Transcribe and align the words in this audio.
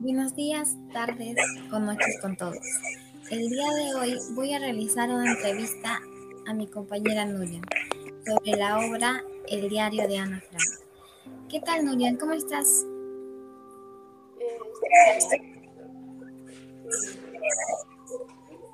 Buenos 0.00 0.34
días, 0.34 0.78
tardes 0.94 1.36
o 1.70 1.78
noches 1.78 2.18
con 2.22 2.34
todos. 2.34 2.56
El 3.30 3.50
día 3.50 3.68
de 3.68 3.94
hoy 3.96 4.18
voy 4.34 4.54
a 4.54 4.58
realizar 4.58 5.10
una 5.10 5.30
entrevista 5.30 6.00
a 6.46 6.54
mi 6.54 6.66
compañera 6.66 7.26
Nuria 7.26 7.60
sobre 8.24 8.56
la 8.56 8.78
obra 8.78 9.22
El 9.46 9.68
diario 9.68 10.08
de 10.08 10.16
Ana 10.16 10.40
Frank. 10.40 11.42
¿Qué 11.50 11.60
tal, 11.60 11.84
Nuria? 11.84 12.16
¿Cómo 12.18 12.32
estás? 12.32 12.86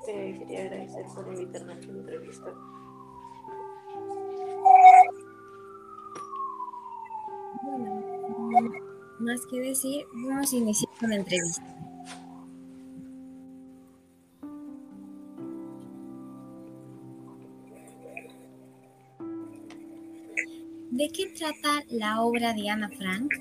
te 0.05 0.39
quería 0.39 0.61
agradecer 0.61 1.05
por 1.13 1.27
invitarme 1.27 1.73
a 1.73 1.79
tu 1.81 1.89
entrevista. 1.89 2.53
Bueno, 7.63 8.71
más 9.19 9.45
que 9.47 9.59
decir, 9.59 10.05
vamos 10.13 10.53
a 10.53 10.55
iniciar 10.55 10.86
con 10.99 11.13
entrevista. 11.13 11.63
¿De 20.91 21.09
qué 21.09 21.27
trata 21.37 21.83
la 21.89 22.21
obra 22.21 22.53
de 22.53 22.69
Ana 22.69 22.89
Frank? 22.89 23.31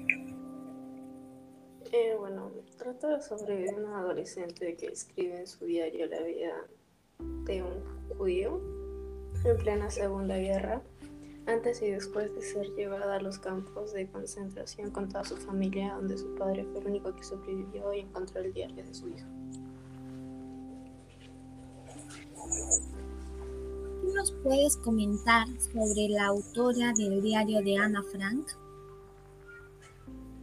Eh, 1.93 2.15
bueno, 2.19 2.51
trata 2.77 3.21
sobre 3.23 3.73
una 3.73 4.01
adolescente 4.01 4.77
que 4.77 4.89
escribe 4.89 5.39
en 5.41 5.47
su 5.47 5.65
diario 5.65 6.07
la 6.07 6.21
vida 6.23 6.55
de 7.19 7.63
un 7.63 8.17
judío 8.19 8.61
en 9.45 9.57
plena 9.57 9.91
Segunda 9.91 10.37
Guerra, 10.37 10.83
antes 11.47 11.81
y 11.81 11.91
después 11.91 12.35
de 12.35 12.43
ser 12.43 12.67
llevada 12.75 13.17
a 13.17 13.21
los 13.21 13.39
campos 13.39 13.93
de 13.93 14.09
concentración 14.09 14.91
con 14.91 15.09
toda 15.09 15.25
su 15.25 15.37
familia, 15.37 15.95
donde 15.95 16.19
su 16.19 16.35
padre 16.35 16.65
fue 16.65 16.81
el 16.81 16.89
único 16.89 17.15
que 17.15 17.23
sobrevivió 17.23 17.93
y 17.95 18.01
encontró 18.01 18.41
el 18.41 18.53
diario 18.53 18.85
de 18.85 18.95
su 18.95 19.09
hijo. 19.09 19.27
¿Tú 24.03 24.13
nos 24.13 24.33
puedes 24.43 24.77
comentar 24.79 25.47
sobre 25.61 26.09
la 26.09 26.27
autora 26.27 26.93
del 26.93 27.23
diario 27.23 27.63
de 27.63 27.77
Ana 27.77 28.03
Frank? 28.03 28.47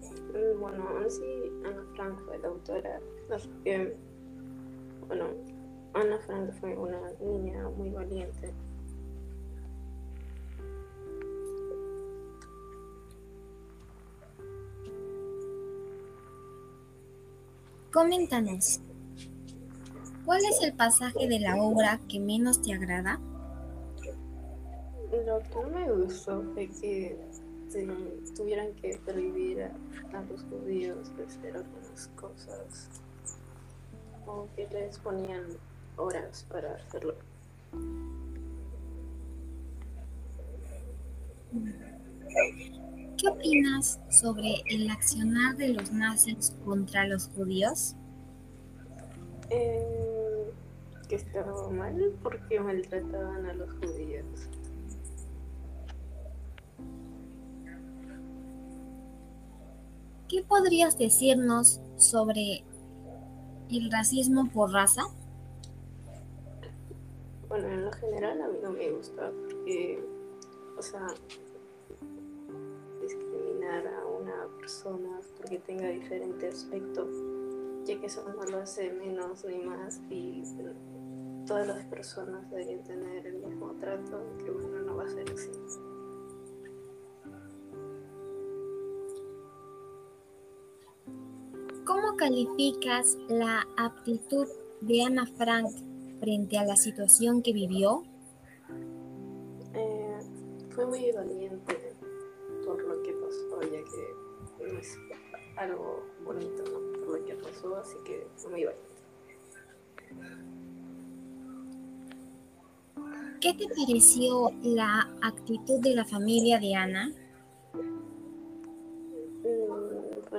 Mm, 0.04 0.60
bueno, 0.60 0.86
sí, 1.10 1.24
Ana 1.66 1.84
Frank 1.96 2.20
fue 2.26 2.40
la 2.40 2.48
autora. 2.48 3.00
bueno, 5.08 5.26
Ana 5.94 6.18
Frank 6.26 6.52
fue 6.60 6.78
una 6.78 7.00
niña 7.20 7.70
muy 7.70 7.90
valiente. 7.90 8.54
Coméntanos, 17.94 18.82
¿cuál 20.26 20.42
es 20.46 20.64
el 20.64 20.74
pasaje 20.74 21.28
de 21.28 21.40
la 21.40 21.58
obra 21.58 22.00
que 22.10 22.20
menos 22.20 22.60
te 22.60 22.74
agrada? 22.74 23.20
Lo 25.12 25.40
que 25.44 25.56
no 25.62 25.70
me 25.70 25.92
gustó 25.92 26.44
fue 26.56 26.68
que 26.82 27.16
tuvieran 28.36 28.74
que 28.82 29.00
prohibir 29.06 29.62
a, 29.62 29.72
los 30.24 30.44
judíos 30.46 31.16
de 31.16 31.24
hacer 31.24 31.56
algunas 31.56 32.08
cosas 32.16 32.90
o 34.26 34.48
que 34.56 34.68
les 34.70 34.98
ponían 34.98 35.46
horas 35.96 36.48
para 36.50 36.74
hacerlo. 36.74 37.14
¿Qué 43.24 43.30
opinas 43.30 44.02
sobre 44.10 44.64
el 44.70 44.90
accionar 44.90 45.56
de 45.56 45.70
los 45.70 45.94
nazis 45.94 46.54
contra 46.66 47.08
los 47.08 47.30
judíos? 47.30 47.96
Eh, 49.50 50.52
que 51.08 51.16
estaba 51.16 51.70
mal 51.70 52.14
porque 52.22 52.60
maltrataban 52.60 53.46
a 53.46 53.54
los 53.54 53.72
judíos. 53.76 54.26
¿Qué 60.28 60.44
podrías 60.44 60.98
decirnos 60.98 61.80
sobre 61.96 62.66
el 63.70 63.90
racismo 63.90 64.50
por 64.52 64.74
raza? 64.74 65.04
Bueno, 67.48 67.70
en 67.70 67.86
lo 67.86 67.92
general 67.94 68.42
a 68.42 68.48
mí 68.50 68.58
no 68.62 68.72
me 68.72 68.92
gusta 68.92 69.32
porque, 69.46 70.04
o 70.78 70.82
sea, 70.82 71.08
una 74.64 74.70
persona 74.70 75.20
porque 75.38 75.60
tenga 75.60 75.90
diferente 75.90 76.48
aspecto, 76.48 77.06
ya 77.86 78.00
que 78.00 78.06
eso 78.06 78.24
no 78.30 78.44
lo 78.46 78.60
hace 78.60 78.94
menos 78.94 79.44
ni 79.44 79.58
más 79.58 80.00
y 80.10 80.44
todas 81.46 81.68
las 81.68 81.86
personas 81.86 82.50
deberían 82.50 82.82
tener 82.84 83.28
el 83.28 83.40
mismo 83.40 83.74
trato, 83.82 84.22
que 84.38 84.52
bueno, 84.52 84.80
no 84.80 84.96
va 84.96 85.04
a 85.04 85.10
ser 85.10 85.30
así. 85.30 85.52
¿Cómo 91.86 92.16
calificas 92.16 93.18
la 93.28 93.68
aptitud 93.78 94.48
de 94.80 95.04
Ana 95.04 95.26
Frank 95.26 95.72
frente 96.22 96.58
a 96.58 96.64
la 96.64 96.78
situación 96.78 97.42
que 97.42 97.52
vivió? 97.52 98.04
Eh, 99.74 100.20
fue 100.70 100.86
muy 100.86 101.12
valiente 101.12 101.94
por 102.66 102.82
lo 102.82 103.04
que 103.04 103.12
pasó, 103.12 103.62
ya 103.64 103.84
que 103.84 104.23
no 104.72 104.80
es 104.80 104.98
algo 105.58 106.04
bonito 106.24 106.64
¿no? 106.64 107.06
por 107.06 107.20
lo 107.20 107.26
que 107.26 107.36
pasó, 107.36 107.76
así 107.78 107.96
que 108.06 108.28
fue 108.38 108.52
muy 108.52 108.66
valiente. 108.66 108.94
¿Qué 113.42 113.54
te 113.54 113.68
pareció 113.68 114.52
la 114.64 115.10
actitud 115.22 115.82
de 115.82 115.96
la 115.96 116.06
familia 116.06 116.60
de 116.60 116.76
Ana? 116.76 117.12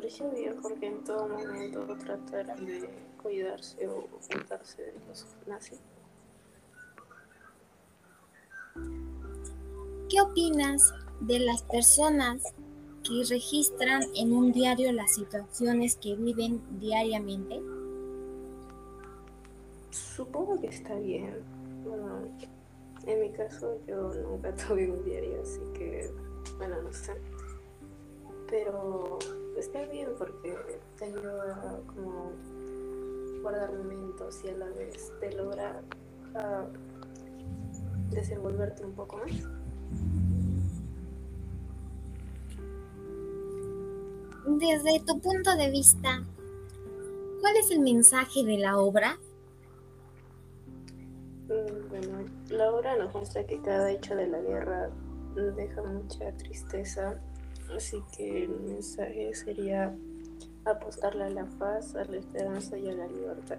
pareció 0.04 0.28
bien 0.32 0.56
porque 0.60 0.86
en 0.88 1.04
todo 1.04 1.28
momento 1.28 1.86
trataron 1.96 2.66
de 2.66 2.90
cuidarse 3.22 3.88
o 3.88 4.00
ocultarse 4.00 4.82
de 4.82 4.92
los 5.08 5.26
nazis. 5.46 5.80
¿Qué 10.10 10.20
opinas 10.20 10.92
de 11.20 11.38
las 11.38 11.62
personas 11.62 12.42
que 13.04 13.22
registran 13.28 14.02
en 14.16 14.32
un 14.32 14.50
diario 14.50 14.90
las 14.92 15.14
situaciones 15.14 15.96
que 15.96 16.14
viven 16.16 16.60
diariamente? 16.80 17.60
Supongo 19.90 20.60
que 20.60 20.68
está 20.68 20.94
bien. 20.96 21.42
Bueno, 21.84 22.28
en 23.06 23.20
mi 23.20 23.30
caso 23.30 23.78
yo 23.86 24.12
nunca 24.14 24.54
tuve 24.68 24.90
un 24.90 25.04
diario, 25.04 25.40
así 25.42 25.60
que, 25.74 26.10
bueno, 26.58 26.82
no 26.82 26.92
sé. 26.92 27.12
Pero 28.48 29.18
está 29.56 29.84
bien 29.86 30.08
porque 30.18 30.56
te 30.98 31.04
ayuda 31.04 31.54
a 31.54 31.92
como 31.92 32.32
guardar 33.42 33.72
momentos 33.76 34.40
y 34.44 34.48
a 34.48 34.56
la 34.56 34.68
vez 34.70 35.12
te 35.20 35.32
logra 35.32 35.82
uh, 36.34 38.14
desenvolverte 38.14 38.84
un 38.84 38.92
poco 38.92 39.18
más. 39.18 39.32
Desde 44.46 45.00
tu 45.00 45.20
punto 45.20 45.56
de 45.56 45.70
vista, 45.70 46.22
¿cuál 47.40 47.56
es 47.56 47.70
el 47.70 47.80
mensaje 47.80 48.44
de 48.44 48.58
la 48.58 48.78
obra? 48.78 49.18
Mm, 51.48 51.88
bueno, 51.88 52.28
la 52.48 52.72
obra 52.72 52.96
nos 52.96 53.12
muestra 53.14 53.46
que 53.46 53.60
cada 53.60 53.90
hecho 53.90 54.14
de 54.14 54.26
la 54.28 54.40
guerra 54.40 54.90
deja 55.56 55.82
mucha 55.82 56.30
tristeza 56.36 57.20
Así 57.72 58.02
que 58.16 58.44
el 58.44 58.60
mensaje 58.60 59.34
sería 59.34 59.94
apostarle 60.64 61.24
a 61.24 61.30
la 61.30 61.46
paz, 61.58 61.94
a 61.96 62.04
la 62.04 62.18
esperanza 62.18 62.78
y 62.78 62.88
a 62.88 62.92
la 62.92 63.06
libertad. 63.06 63.58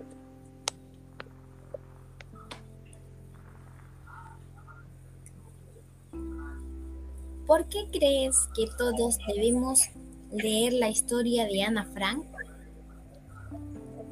¿Por 7.45 7.67
qué 7.67 7.87
crees 7.91 8.47
que 8.55 8.65
todos 8.77 9.17
debemos 9.27 9.89
leer 10.35 10.73
la 10.73 10.89
historia 10.89 11.45
de 11.45 11.63
Ana 11.63 11.85
Frank? 11.85 12.25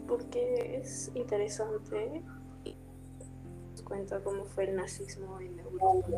Porque 0.08 0.78
es 0.82 1.12
interesante 1.16 2.22
y 2.64 2.76
nos 3.72 3.82
cuenta 3.82 4.24
cómo 4.24 4.46
fue 4.46 4.66
el 4.66 4.76
nazismo 4.76 5.40
en 5.40 5.60
Europa. 5.60 6.18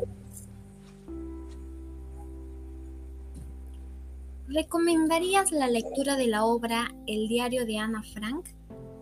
¿Recomendarías 4.48 5.50
la 5.50 5.66
lectura 5.66 6.16
de 6.16 6.28
la 6.28 6.44
obra 6.44 6.94
El 7.06 7.26
diario 7.26 7.66
de 7.66 7.78
Ana 7.78 8.02
Frank? 8.02 8.46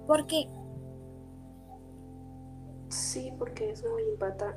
¿Por 0.06 0.26
qué? 0.26 0.48
Sí, 2.88 3.30
porque 3.38 3.70
es 3.70 3.84
muy 3.84 4.02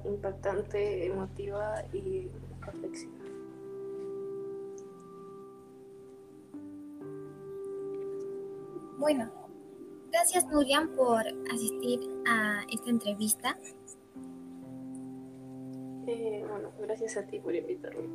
impactante, 0.05 1.05
emotiva 1.05 1.83
y 1.91 2.29
reflexiva. 2.61 3.16
Bueno, 8.97 9.31
gracias, 10.11 10.45
Nurian, 10.47 10.89
por 10.95 11.21
asistir 11.51 11.99
a 12.27 12.63
esta 12.71 12.89
entrevista. 12.89 13.57
Eh, 16.07 16.45
bueno, 16.49 16.71
gracias 16.79 17.17
a 17.17 17.27
ti 17.27 17.39
por 17.39 17.53
invitarme. 17.53 18.07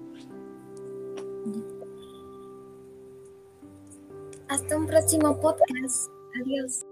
Hasta 4.49 4.77
un 4.77 4.87
próximo 4.87 5.39
podcast. 5.41 6.11
Adiós. 6.41 6.87